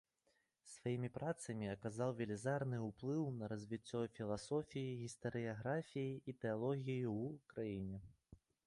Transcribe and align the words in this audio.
Сваімі 0.75 1.09
працамі 1.17 1.67
аказаў 1.73 2.13
велізарны 2.21 2.79
ўплыў 2.87 3.27
на 3.41 3.51
развіццё 3.53 4.01
філасофіі, 4.17 4.99
гістарыяграфіі 5.05 6.11
і 6.15 6.31
тэалогіі 6.47 6.99
ў 7.01 7.35
краіне. 7.55 8.07